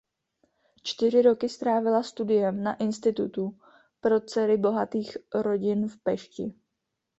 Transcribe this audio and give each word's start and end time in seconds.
Čtyři 0.83 1.21
roky 1.21 1.49
strávila 1.49 2.03
studiem 2.03 2.63
na 2.63 2.75
institutu 2.75 3.59
pro 3.99 4.21
dcery 4.21 4.57
bohatých 4.57 5.17
rodin 5.33 5.87
v 5.87 5.97
Pešti. 6.03 6.53